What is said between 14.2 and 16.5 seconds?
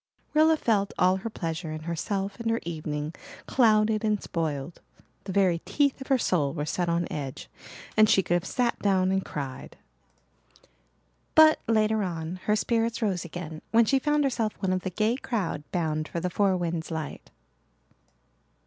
herself one of the gay crowd bound for the